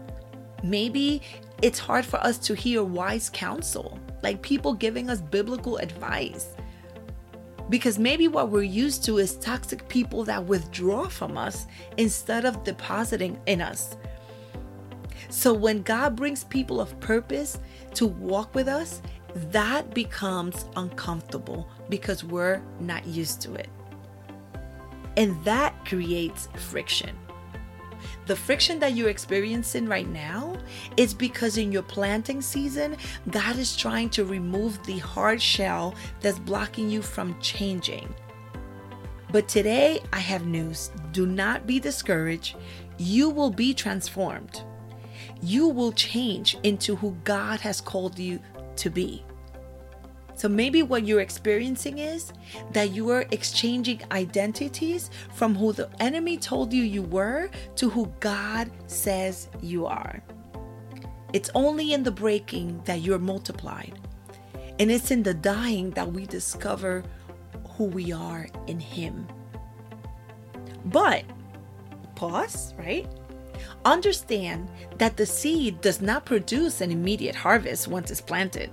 Maybe 0.63 1.21
it's 1.61 1.79
hard 1.79 2.05
for 2.05 2.17
us 2.17 2.37
to 2.39 2.55
hear 2.55 2.83
wise 2.83 3.29
counsel, 3.29 3.99
like 4.21 4.41
people 4.41 4.73
giving 4.73 5.09
us 5.09 5.21
biblical 5.21 5.77
advice. 5.77 6.55
Because 7.69 7.97
maybe 7.97 8.27
what 8.27 8.49
we're 8.49 8.63
used 8.63 9.03
to 9.05 9.17
is 9.17 9.35
toxic 9.37 9.87
people 9.87 10.23
that 10.25 10.45
withdraw 10.45 11.07
from 11.07 11.37
us 11.37 11.65
instead 11.97 12.45
of 12.45 12.63
depositing 12.63 13.39
in 13.45 13.61
us. 13.61 13.97
So 15.29 15.53
when 15.53 15.81
God 15.81 16.15
brings 16.15 16.43
people 16.43 16.79
of 16.79 16.99
purpose 16.99 17.57
to 17.95 18.05
walk 18.05 18.53
with 18.53 18.67
us, 18.67 19.01
that 19.51 19.93
becomes 19.93 20.65
uncomfortable 20.75 21.67
because 21.89 22.23
we're 22.23 22.61
not 22.79 23.05
used 23.05 23.41
to 23.41 23.53
it. 23.53 23.69
And 25.17 25.43
that 25.43 25.85
creates 25.85 26.47
friction. 26.55 27.15
The 28.25 28.35
friction 28.35 28.79
that 28.79 28.93
you're 28.93 29.09
experiencing 29.09 29.85
right 29.85 30.07
now 30.07 30.55
is 30.97 31.13
because 31.13 31.57
in 31.57 31.71
your 31.71 31.83
planting 31.83 32.41
season, 32.41 32.95
God 33.29 33.57
is 33.57 33.75
trying 33.75 34.09
to 34.11 34.25
remove 34.25 34.83
the 34.85 34.97
hard 34.99 35.41
shell 35.41 35.95
that's 36.21 36.39
blocking 36.39 36.89
you 36.89 37.01
from 37.01 37.39
changing. 37.41 38.13
But 39.31 39.47
today, 39.47 39.99
I 40.13 40.19
have 40.19 40.45
news. 40.45 40.91
Do 41.11 41.25
not 41.25 41.65
be 41.65 41.79
discouraged. 41.79 42.55
You 42.97 43.29
will 43.29 43.49
be 43.49 43.73
transformed. 43.73 44.63
You 45.41 45.67
will 45.67 45.91
change 45.91 46.57
into 46.63 46.95
who 46.95 47.17
God 47.23 47.59
has 47.61 47.81
called 47.81 48.17
you 48.19 48.39
to 48.77 48.89
be. 48.89 49.25
So 50.43 50.49
maybe 50.49 50.83
what 50.83 51.07
you're 51.07 51.21
experiencing 51.21 51.99
is 51.99 52.33
that 52.73 52.91
you 52.91 53.09
are 53.11 53.23
exchanging 53.31 54.01
identities 54.11 55.09
from 55.31 55.55
who 55.55 55.71
the 55.71 55.89
enemy 56.01 56.35
told 56.35 56.73
you 56.73 56.83
you 56.83 57.01
were 57.01 57.49
to 57.77 57.89
who 57.89 58.11
God 58.19 58.69
says 58.87 59.47
you 59.61 59.85
are. 59.85 60.21
It's 61.31 61.49
only 61.55 61.93
in 61.93 62.03
the 62.03 62.11
breaking 62.11 62.81
that 62.83 62.99
you're 62.99 63.19
multiplied. 63.19 63.97
And 64.79 64.91
it's 64.91 65.11
in 65.11 65.23
the 65.23 65.33
dying 65.33 65.91
that 65.91 66.11
we 66.11 66.25
discover 66.25 67.05
who 67.77 67.85
we 67.85 68.11
are 68.11 68.49
in 68.67 68.81
Him. 68.81 69.25
But, 70.83 71.23
pause, 72.15 72.73
right? 72.77 73.07
Understand 73.85 74.69
that 74.97 75.15
the 75.15 75.25
seed 75.25 75.79
does 75.79 76.01
not 76.01 76.25
produce 76.25 76.81
an 76.81 76.91
immediate 76.91 77.35
harvest 77.35 77.87
once 77.87 78.11
it's 78.11 78.19
planted 78.19 78.71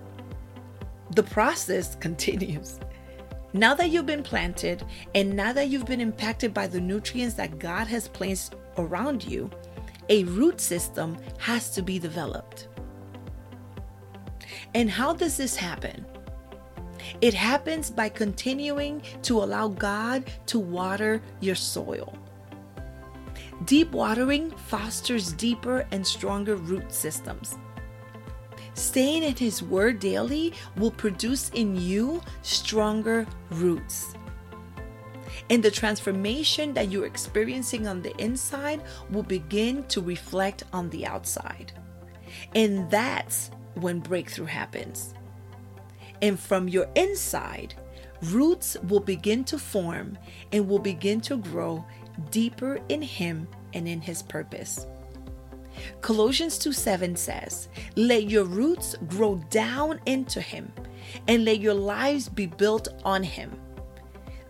the 1.12 1.22
process 1.22 1.94
continues. 2.00 2.80
Now 3.52 3.74
that 3.74 3.90
you've 3.90 4.06
been 4.06 4.22
planted 4.22 4.84
and 5.14 5.34
now 5.34 5.52
that 5.52 5.68
you've 5.68 5.86
been 5.86 6.00
impacted 6.00 6.54
by 6.54 6.68
the 6.68 6.80
nutrients 6.80 7.34
that 7.34 7.58
God 7.58 7.88
has 7.88 8.06
placed 8.06 8.54
around 8.78 9.24
you, 9.24 9.50
a 10.08 10.24
root 10.24 10.60
system 10.60 11.16
has 11.38 11.70
to 11.70 11.82
be 11.82 11.98
developed. 11.98 12.68
And 14.74 14.88
how 14.88 15.12
does 15.12 15.36
this 15.36 15.56
happen? 15.56 16.06
It 17.20 17.34
happens 17.34 17.90
by 17.90 18.08
continuing 18.08 19.02
to 19.22 19.38
allow 19.38 19.68
God 19.68 20.24
to 20.46 20.58
water 20.58 21.20
your 21.40 21.54
soil. 21.54 22.16
Deep 23.64 23.92
watering 23.92 24.50
fosters 24.50 25.32
deeper 25.32 25.86
and 25.90 26.06
stronger 26.06 26.56
root 26.56 26.92
systems. 26.92 27.56
Staying 28.74 29.22
in 29.22 29.36
His 29.36 29.62
Word 29.62 29.98
daily 29.98 30.54
will 30.76 30.90
produce 30.90 31.50
in 31.50 31.76
you 31.76 32.22
stronger 32.42 33.26
roots. 33.50 34.14
And 35.48 35.62
the 35.62 35.70
transformation 35.70 36.74
that 36.74 36.90
you're 36.90 37.06
experiencing 37.06 37.86
on 37.86 38.02
the 38.02 38.16
inside 38.22 38.82
will 39.10 39.22
begin 39.22 39.84
to 39.88 40.00
reflect 40.00 40.64
on 40.72 40.90
the 40.90 41.06
outside. 41.06 41.72
And 42.54 42.90
that's 42.90 43.50
when 43.74 44.00
breakthrough 44.00 44.46
happens. 44.46 45.14
And 46.22 46.38
from 46.38 46.68
your 46.68 46.88
inside, 46.94 47.74
roots 48.22 48.76
will 48.88 49.00
begin 49.00 49.44
to 49.44 49.58
form 49.58 50.18
and 50.52 50.68
will 50.68 50.78
begin 50.78 51.20
to 51.22 51.38
grow 51.38 51.84
deeper 52.30 52.78
in 52.88 53.02
Him 53.02 53.48
and 53.72 53.88
in 53.88 54.00
His 54.00 54.22
purpose. 54.22 54.86
Colossians 56.00 56.58
2 56.58 56.72
7 56.72 57.16
says, 57.16 57.68
Let 57.96 58.30
your 58.30 58.44
roots 58.44 58.96
grow 59.08 59.36
down 59.50 60.00
into 60.06 60.40
him, 60.40 60.72
and 61.28 61.44
let 61.44 61.60
your 61.60 61.74
lives 61.74 62.28
be 62.28 62.46
built 62.46 62.88
on 63.04 63.22
him. 63.22 63.58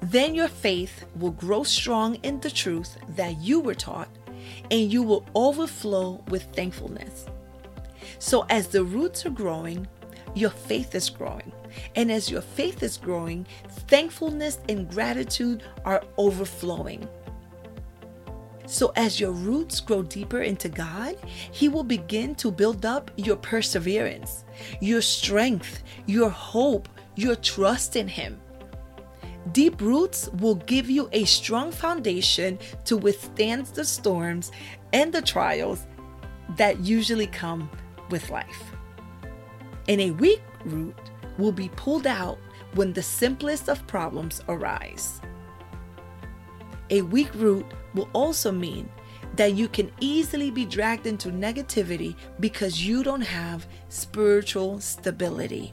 Then 0.00 0.34
your 0.34 0.48
faith 0.48 1.04
will 1.16 1.32
grow 1.32 1.62
strong 1.62 2.16
in 2.16 2.40
the 2.40 2.50
truth 2.50 2.96
that 3.16 3.40
you 3.40 3.60
were 3.60 3.74
taught, 3.74 4.08
and 4.70 4.92
you 4.92 5.02
will 5.02 5.26
overflow 5.34 6.22
with 6.28 6.44
thankfulness. 6.54 7.26
So, 8.18 8.46
as 8.48 8.68
the 8.68 8.84
roots 8.84 9.24
are 9.26 9.30
growing, 9.30 9.86
your 10.34 10.50
faith 10.50 10.94
is 10.94 11.10
growing. 11.10 11.52
And 11.96 12.10
as 12.10 12.30
your 12.30 12.42
faith 12.42 12.82
is 12.82 12.96
growing, 12.96 13.46
thankfulness 13.88 14.58
and 14.68 14.88
gratitude 14.90 15.62
are 15.84 16.02
overflowing. 16.18 17.08
So, 18.70 18.92
as 18.94 19.18
your 19.18 19.32
roots 19.32 19.80
grow 19.80 20.04
deeper 20.04 20.42
into 20.42 20.68
God, 20.68 21.16
He 21.26 21.68
will 21.68 21.82
begin 21.82 22.36
to 22.36 22.52
build 22.52 22.86
up 22.86 23.10
your 23.16 23.34
perseverance, 23.34 24.44
your 24.80 25.02
strength, 25.02 25.82
your 26.06 26.30
hope, 26.30 26.88
your 27.16 27.34
trust 27.34 27.96
in 27.96 28.06
Him. 28.06 28.40
Deep 29.50 29.80
roots 29.80 30.28
will 30.38 30.54
give 30.54 30.88
you 30.88 31.08
a 31.10 31.24
strong 31.24 31.72
foundation 31.72 32.60
to 32.84 32.96
withstand 32.96 33.66
the 33.66 33.84
storms 33.84 34.52
and 34.92 35.12
the 35.12 35.22
trials 35.22 35.84
that 36.56 36.78
usually 36.78 37.26
come 37.26 37.68
with 38.08 38.30
life. 38.30 38.62
And 39.88 40.00
a 40.00 40.12
weak 40.12 40.42
root 40.64 40.96
will 41.38 41.50
be 41.50 41.70
pulled 41.70 42.06
out 42.06 42.38
when 42.74 42.92
the 42.92 43.02
simplest 43.02 43.68
of 43.68 43.84
problems 43.88 44.40
arise. 44.46 45.20
A 46.90 47.02
weak 47.02 47.32
root 47.34 47.66
will 47.94 48.08
also 48.12 48.50
mean 48.50 48.88
that 49.36 49.54
you 49.54 49.68
can 49.68 49.90
easily 50.00 50.50
be 50.50 50.64
dragged 50.64 51.06
into 51.06 51.28
negativity 51.30 52.16
because 52.40 52.84
you 52.84 53.04
don't 53.04 53.20
have 53.20 53.66
spiritual 53.88 54.80
stability. 54.80 55.72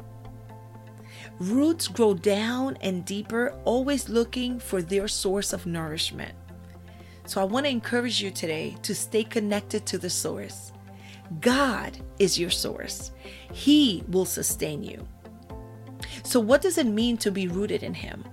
Roots 1.39 1.87
grow 1.87 2.13
down 2.13 2.77
and 2.81 3.05
deeper, 3.05 3.59
always 3.65 4.09
looking 4.09 4.59
for 4.59 4.81
their 4.81 5.07
source 5.07 5.53
of 5.53 5.65
nourishment. 5.65 6.33
So 7.25 7.41
I 7.41 7.45
want 7.45 7.65
to 7.65 7.71
encourage 7.71 8.21
you 8.21 8.31
today 8.31 8.77
to 8.83 8.95
stay 8.95 9.23
connected 9.23 9.85
to 9.87 9.97
the 9.97 10.09
source. 10.09 10.71
God 11.41 11.97
is 12.19 12.39
your 12.39 12.49
source, 12.49 13.11
He 13.51 14.03
will 14.07 14.25
sustain 14.25 14.81
you. 14.81 15.05
So, 16.23 16.39
what 16.39 16.61
does 16.61 16.77
it 16.77 16.87
mean 16.87 17.17
to 17.17 17.31
be 17.31 17.47
rooted 17.47 17.83
in 17.83 17.93
Him? 17.93 18.23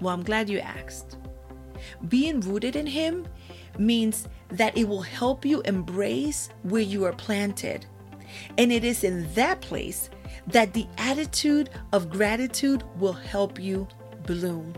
Well, 0.00 0.12
I'm 0.12 0.22
glad 0.22 0.50
you 0.50 0.58
asked. 0.58 1.16
Being 2.08 2.40
rooted 2.40 2.76
in 2.76 2.86
Him 2.86 3.26
means 3.78 4.28
that 4.48 4.76
it 4.76 4.88
will 4.88 5.02
help 5.02 5.44
you 5.44 5.62
embrace 5.62 6.50
where 6.62 6.82
you 6.82 7.04
are 7.04 7.12
planted. 7.12 7.86
And 8.58 8.72
it 8.72 8.84
is 8.84 9.04
in 9.04 9.32
that 9.34 9.60
place 9.60 10.10
that 10.46 10.72
the 10.72 10.86
attitude 10.98 11.70
of 11.92 12.10
gratitude 12.10 12.82
will 12.98 13.12
help 13.12 13.60
you 13.60 13.86
bloom. 14.26 14.74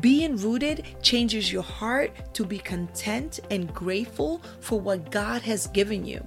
Being 0.00 0.36
rooted 0.36 0.84
changes 1.02 1.52
your 1.52 1.62
heart 1.62 2.34
to 2.34 2.44
be 2.44 2.58
content 2.58 3.40
and 3.50 3.72
grateful 3.72 4.42
for 4.60 4.80
what 4.80 5.10
God 5.10 5.42
has 5.42 5.66
given 5.68 6.04
you. 6.04 6.26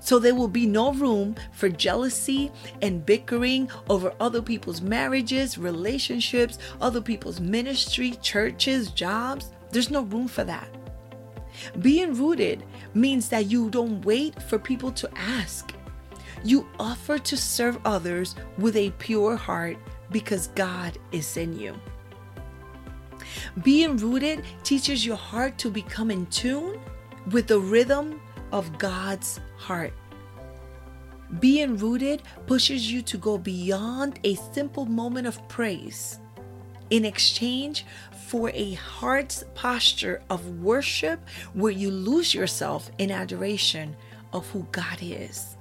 So 0.00 0.18
there 0.18 0.34
will 0.34 0.48
be 0.48 0.66
no 0.66 0.92
room 0.92 1.36
for 1.52 1.68
jealousy 1.68 2.50
and 2.82 3.04
bickering 3.04 3.70
over 3.88 4.12
other 4.20 4.42
people's 4.42 4.80
marriages, 4.80 5.58
relationships, 5.58 6.58
other 6.80 7.00
people's 7.00 7.40
ministry, 7.40 8.12
churches, 8.22 8.90
jobs. 8.90 9.52
There's 9.70 9.90
no 9.90 10.02
room 10.02 10.28
for 10.28 10.44
that. 10.44 10.68
Being 11.80 12.14
rooted 12.14 12.64
means 12.94 13.28
that 13.28 13.46
you 13.46 13.70
don't 13.70 14.04
wait 14.04 14.40
for 14.42 14.58
people 14.58 14.92
to 14.92 15.10
ask. 15.16 15.74
You 16.44 16.68
offer 16.78 17.18
to 17.18 17.36
serve 17.36 17.78
others 17.84 18.36
with 18.58 18.76
a 18.76 18.90
pure 18.92 19.36
heart 19.36 19.76
because 20.10 20.48
God 20.48 20.96
is 21.12 21.36
in 21.36 21.58
you. 21.58 21.74
Being 23.62 23.96
rooted 23.96 24.44
teaches 24.62 25.04
your 25.04 25.16
heart 25.16 25.58
to 25.58 25.70
become 25.70 26.10
in 26.10 26.26
tune 26.26 26.80
with 27.30 27.48
the 27.48 27.58
rhythm 27.58 28.20
of 28.52 28.78
God's 28.78 29.40
heart. 29.56 29.92
Being 31.40 31.76
rooted 31.76 32.22
pushes 32.46 32.90
you 32.90 33.02
to 33.02 33.18
go 33.18 33.36
beyond 33.36 34.18
a 34.24 34.34
simple 34.34 34.86
moment 34.86 35.26
of 35.26 35.46
praise 35.48 36.18
in 36.90 37.04
exchange 37.04 37.84
for 38.26 38.50
a 38.54 38.72
heart's 38.74 39.44
posture 39.54 40.22
of 40.30 40.60
worship 40.62 41.20
where 41.52 41.72
you 41.72 41.90
lose 41.90 42.34
yourself 42.34 42.90
in 42.98 43.10
adoration 43.10 43.94
of 44.32 44.48
who 44.50 44.66
God 44.72 44.98
is. 45.00 45.56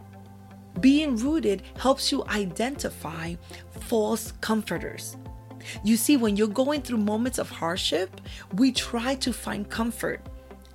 Being 0.79 1.17
rooted 1.17 1.63
helps 1.77 2.11
you 2.11 2.23
identify 2.27 3.35
false 3.81 4.31
comforters. 4.41 5.17
You 5.83 5.97
see, 5.97 6.17
when 6.17 6.37
you're 6.37 6.47
going 6.47 6.81
through 6.81 6.99
moments 6.99 7.39
of 7.39 7.49
hardship, 7.49 8.21
we 8.53 8.71
try 8.71 9.15
to 9.15 9.33
find 9.33 9.69
comfort 9.69 10.21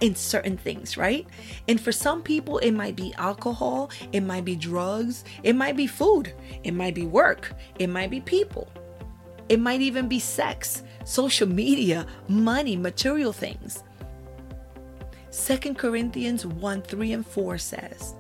in 0.03 0.17
certain 0.17 0.57
things, 0.57 0.97
right? 0.97 1.27
And 1.69 1.81
for 1.81 1.93
some 1.93 2.23
people, 2.23 2.59
it 2.59 2.73
might 2.73 2.97
be 2.97 3.15
alcohol, 3.15 3.91
it 4.11 4.23
might 4.23 4.45
be 4.45 4.57
drugs, 4.57 5.25
it 5.45 5.55
might 5.55 5.77
be 5.77 5.87
food, 5.87 6.35
it 6.65 6.75
might 6.75 6.95
be 6.95 7.07
work, 7.07 7.55
it 7.79 7.87
might 7.87 8.11
be 8.11 8.21
people, 8.21 8.69
it 9.49 9.61
might 9.61 9.81
even 9.81 10.09
be 10.09 10.19
sex, 10.19 10.83
social 11.05 11.49
media, 11.49 12.05
money, 12.27 12.77
material 12.77 13.33
things. 13.33 13.85
Second 15.31 15.79
Corinthians 15.79 16.45
1 16.45 16.83
3 16.83 17.13
and 17.13 17.27
4 17.27 17.59
says, 17.59 18.17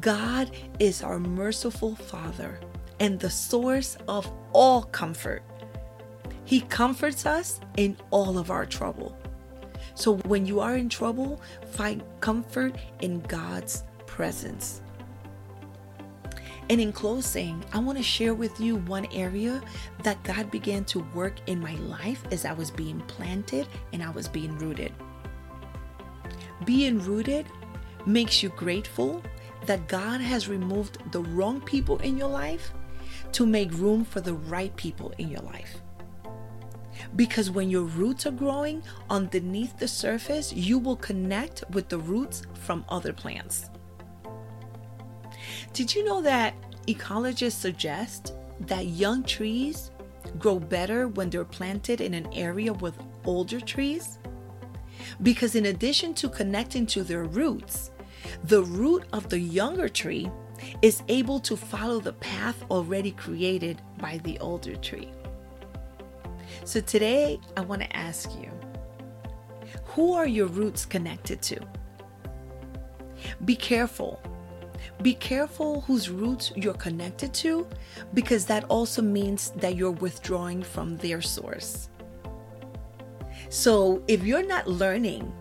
God 0.00 0.50
is 0.80 1.00
our 1.00 1.20
merciful 1.20 1.94
Father 1.94 2.58
and 2.98 3.20
the 3.20 3.30
source 3.30 3.96
of 4.08 4.30
all 4.52 4.82
comfort. 4.82 5.44
He 6.44 6.62
comforts 6.62 7.24
us 7.24 7.60
in 7.76 7.96
all 8.10 8.36
of 8.36 8.50
our 8.50 8.66
trouble. 8.66 9.16
So 10.00 10.16
when 10.24 10.46
you 10.46 10.60
are 10.60 10.76
in 10.76 10.88
trouble, 10.88 11.42
find 11.72 12.02
comfort 12.20 12.74
in 13.02 13.20
God's 13.20 13.84
presence. 14.06 14.80
And 16.70 16.80
in 16.80 16.90
closing, 16.90 17.62
I 17.74 17.80
want 17.80 17.98
to 17.98 18.02
share 18.02 18.32
with 18.32 18.58
you 18.58 18.76
one 18.76 19.06
area 19.12 19.60
that 20.02 20.22
God 20.22 20.50
began 20.50 20.86
to 20.86 21.00
work 21.12 21.34
in 21.48 21.60
my 21.60 21.74
life 21.74 22.24
as 22.30 22.46
I 22.46 22.54
was 22.54 22.70
being 22.70 23.00
planted 23.08 23.68
and 23.92 24.02
I 24.02 24.08
was 24.08 24.26
being 24.26 24.56
rooted. 24.56 24.94
Being 26.64 27.00
rooted 27.00 27.44
makes 28.06 28.42
you 28.42 28.48
grateful 28.48 29.22
that 29.66 29.86
God 29.86 30.22
has 30.22 30.48
removed 30.48 31.12
the 31.12 31.20
wrong 31.24 31.60
people 31.60 31.98
in 31.98 32.16
your 32.16 32.30
life 32.30 32.72
to 33.32 33.44
make 33.44 33.70
room 33.72 34.06
for 34.06 34.22
the 34.22 34.32
right 34.32 34.74
people 34.76 35.12
in 35.18 35.28
your 35.28 35.42
life. 35.42 35.82
Because 37.16 37.50
when 37.50 37.70
your 37.70 37.82
roots 37.82 38.26
are 38.26 38.30
growing 38.30 38.82
underneath 39.08 39.76
the 39.78 39.88
surface, 39.88 40.52
you 40.52 40.78
will 40.78 40.96
connect 40.96 41.64
with 41.70 41.88
the 41.88 41.98
roots 41.98 42.42
from 42.54 42.84
other 42.88 43.12
plants. 43.12 43.68
Did 45.72 45.94
you 45.94 46.04
know 46.04 46.22
that 46.22 46.54
ecologists 46.86 47.52
suggest 47.52 48.34
that 48.60 48.86
young 48.86 49.22
trees 49.24 49.90
grow 50.38 50.58
better 50.58 51.08
when 51.08 51.30
they're 51.30 51.44
planted 51.44 52.00
in 52.00 52.14
an 52.14 52.28
area 52.32 52.72
with 52.72 52.94
older 53.24 53.60
trees? 53.60 54.18
Because 55.22 55.54
in 55.54 55.66
addition 55.66 56.14
to 56.14 56.28
connecting 56.28 56.86
to 56.86 57.02
their 57.02 57.24
roots, 57.24 57.90
the 58.44 58.62
root 58.62 59.04
of 59.12 59.28
the 59.28 59.38
younger 59.38 59.88
tree 59.88 60.30
is 60.82 61.02
able 61.08 61.40
to 61.40 61.56
follow 61.56 62.00
the 62.00 62.12
path 62.14 62.62
already 62.70 63.12
created 63.12 63.80
by 63.98 64.18
the 64.24 64.38
older 64.40 64.76
tree. 64.76 65.10
So 66.64 66.80
today, 66.80 67.40
I 67.56 67.62
want 67.62 67.82
to 67.82 67.96
ask 67.96 68.30
you 68.34 68.50
who 69.84 70.12
are 70.12 70.26
your 70.26 70.46
roots 70.46 70.84
connected 70.84 71.42
to? 71.42 71.60
Be 73.44 73.56
careful. 73.56 74.20
Be 75.02 75.14
careful 75.14 75.80
whose 75.82 76.10
roots 76.10 76.52
you're 76.54 76.74
connected 76.74 77.32
to 77.34 77.66
because 78.14 78.44
that 78.46 78.64
also 78.64 79.02
means 79.02 79.50
that 79.56 79.74
you're 79.74 79.90
withdrawing 79.90 80.62
from 80.62 80.96
their 80.98 81.20
source. 81.22 81.88
So 83.48 84.02
if 84.06 84.24
you're 84.24 84.46
not 84.46 84.68
learning, 84.68 85.32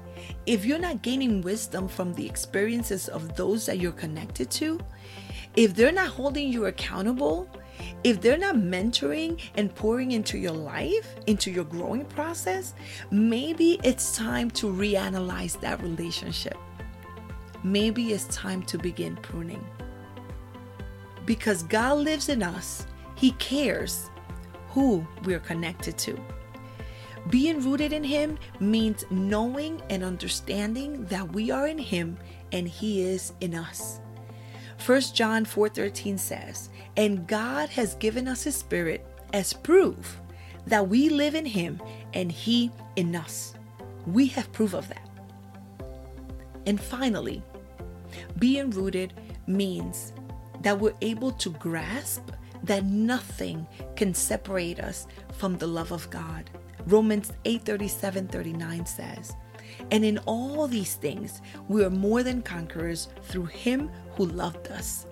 if 0.45 0.65
you're 0.65 0.79
not 0.79 1.01
gaining 1.01 1.41
wisdom 1.41 1.88
from 1.88 2.13
the 2.13 2.25
experiences 2.25 3.08
of 3.10 3.36
those 3.36 3.65
that 3.65 3.79
you're 3.79 3.91
connected 3.91 4.49
to, 4.51 4.79
if 5.55 5.75
they're 5.75 5.91
not 5.91 6.08
holding 6.08 6.51
you 6.51 6.65
accountable, 6.65 7.49
if 8.03 8.21
they're 8.21 8.37
not 8.37 8.55
mentoring 8.55 9.39
and 9.55 9.73
pouring 9.73 10.11
into 10.11 10.37
your 10.37 10.53
life, 10.53 11.15
into 11.27 11.51
your 11.51 11.65
growing 11.65 12.05
process, 12.05 12.73
maybe 13.11 13.79
it's 13.83 14.15
time 14.15 14.49
to 14.51 14.67
reanalyze 14.67 15.59
that 15.61 15.81
relationship. 15.81 16.57
Maybe 17.63 18.13
it's 18.13 18.25
time 18.35 18.63
to 18.63 18.77
begin 18.77 19.15
pruning. 19.17 19.65
Because 21.25 21.63
God 21.63 21.99
lives 21.99 22.29
in 22.29 22.41
us, 22.41 22.87
He 23.15 23.31
cares 23.33 24.09
who 24.69 25.05
we're 25.23 25.39
connected 25.39 25.97
to. 25.99 26.19
Being 27.29 27.61
rooted 27.61 27.91
in 27.93 28.03
Him 28.03 28.39
means 28.59 29.05
knowing 29.11 29.81
and 29.89 30.03
understanding 30.03 31.05
that 31.05 31.31
we 31.33 31.51
are 31.51 31.67
in 31.67 31.77
Him 31.77 32.17
and 32.51 32.67
He 32.67 33.01
is 33.01 33.33
in 33.41 33.55
us. 33.55 33.99
1 34.85 35.13
John 35.13 35.45
4:13 35.45 36.17
says, 36.17 36.69
"And 36.95 37.27
God 37.27 37.69
has 37.69 37.95
given 37.95 38.27
us 38.27 38.43
his 38.43 38.55
spirit 38.55 39.05
as 39.33 39.53
proof 39.53 40.19
that 40.65 40.87
we 40.87 41.09
live 41.09 41.35
in 41.35 41.45
him 41.45 41.81
and 42.13 42.31
he 42.31 42.71
in 42.95 43.15
us." 43.15 43.53
We 44.07 44.27
have 44.27 44.51
proof 44.51 44.73
of 44.73 44.87
that. 44.89 45.09
And 46.65 46.79
finally, 46.79 47.43
being 48.37 48.69
rooted 48.69 49.13
means 49.47 50.13
that 50.61 50.79
we're 50.79 50.95
able 51.01 51.31
to 51.33 51.49
grasp 51.51 52.31
that 52.63 52.85
nothing 52.85 53.67
can 53.95 54.13
separate 54.13 54.79
us 54.79 55.07
from 55.33 55.57
the 55.57 55.67
love 55.67 55.91
of 55.91 56.09
God. 56.09 56.49
Romans 56.85 57.31
8:37 57.45 58.27
39 58.27 58.85
says, 58.85 59.33
and 59.91 60.03
in 60.03 60.17
all 60.19 60.67
these 60.67 60.95
things, 60.95 61.41
we 61.67 61.84
are 61.84 61.89
more 61.89 62.23
than 62.23 62.41
conquerors 62.41 63.10
through 63.23 63.45
him 63.45 63.89
who 64.15 64.25
loved 64.25 64.69
us. 64.69 65.05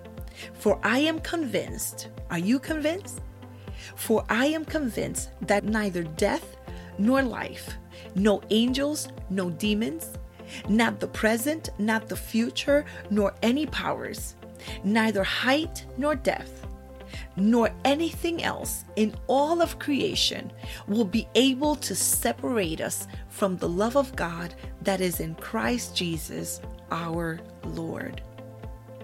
For 0.53 0.79
I 0.83 0.99
am 0.99 1.19
convinced, 1.19 2.09
are 2.29 2.39
you 2.39 2.59
convinced? 2.59 3.21
For 3.95 4.23
I 4.29 4.47
am 4.47 4.65
convinced 4.65 5.31
that 5.41 5.63
neither 5.63 6.03
death 6.03 6.57
nor 6.97 7.21
life, 7.21 7.77
no 8.15 8.41
angels, 8.49 9.09
no 9.29 9.49
demons, 9.49 10.11
not 10.69 10.99
the 10.99 11.07
present, 11.07 11.69
not 11.77 12.07
the 12.07 12.15
future, 12.15 12.85
nor 13.09 13.33
any 13.41 13.65
powers, 13.65 14.35
neither 14.83 15.23
height 15.23 15.85
nor 15.97 16.15
depth 16.15 16.66
nor 17.37 17.69
anything 17.85 18.43
else 18.43 18.83
in 18.95 19.15
all 19.27 19.61
of 19.61 19.79
creation 19.79 20.51
will 20.87 21.05
be 21.05 21.27
able 21.35 21.75
to 21.75 21.95
separate 21.95 22.81
us 22.81 23.07
from 23.29 23.55
the 23.57 23.69
love 23.69 23.95
of 23.95 24.15
God 24.15 24.55
that 24.81 24.99
is 24.99 25.19
in 25.19 25.35
Christ 25.35 25.95
Jesus 25.95 26.59
our 26.91 27.39
Lord. 27.63 28.21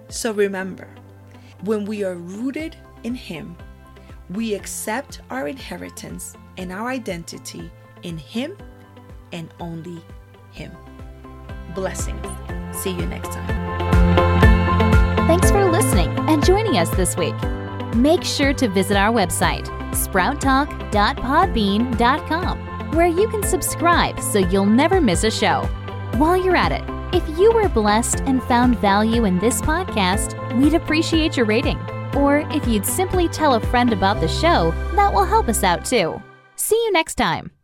So 0.10 0.32
remember, 0.34 0.90
when 1.64 1.86
we 1.86 2.04
are 2.04 2.16
rooted 2.16 2.76
in 3.04 3.16
Him, 3.16 3.56
We 4.30 4.56
accept 4.56 5.22
our 5.30 5.48
inheritance 5.48 6.36
and 6.58 6.72
our 6.72 6.90
identity 6.90 7.70
in 8.04 8.18
Him 8.18 8.58
and 9.32 9.50
only 9.60 10.02
Him. 10.52 10.72
Blessings. 11.76 12.26
See 12.72 12.92
you 12.92 13.06
next 13.06 13.32
time. 13.32 15.28
Thanks 15.28 15.52
for 15.52 15.70
listening 15.70 16.10
and 16.30 16.44
joining 16.44 16.78
us 16.78 16.90
this 16.92 17.16
week. 17.18 17.36
Make 17.96 18.24
sure 18.24 18.54
to 18.54 18.68
visit 18.68 18.98
our 18.98 19.14
website, 19.14 19.68
sprouttalk.podbean.com, 19.92 22.92
where 22.96 23.08
you 23.08 23.30
can 23.30 23.44
subscribe 23.44 24.20
so 24.20 24.40
you'll 24.40 24.66
never 24.66 25.00
miss 25.00 25.24
a 25.24 25.32
show. 25.32 25.62
While 26.18 26.44
you're 26.44 26.56
at 26.56 26.72
it, 26.72 26.84
if 27.14 27.38
you 27.38 27.52
were 27.52 27.70
blessed 27.70 28.22
and 28.22 28.42
found 28.44 28.80
value 28.80 29.26
in 29.26 29.38
this 29.38 29.62
podcast, 29.62 30.58
we'd 30.60 30.74
appreciate 30.74 31.38
your 31.38 31.46
rating. 31.46 31.78
Or 32.16 32.40
if 32.52 32.68
you'd 32.68 32.86
simply 32.86 33.28
tell 33.28 33.56
a 33.56 33.60
friend 33.60 33.94
about 33.94 34.20
the 34.20 34.28
show, 34.28 34.74
that 34.96 35.14
will 35.14 35.26
help 35.26 35.48
us 35.48 35.64
out 35.64 35.86
too. 35.86 36.20
See 36.56 36.76
you 36.76 36.92
next 36.92 37.16
time. 37.16 37.63